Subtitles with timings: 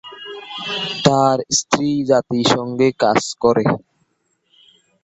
[1.05, 3.69] তার স্ত্রী জাতিসংঘে কাজ করেন।